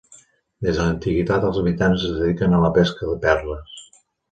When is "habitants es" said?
1.61-2.17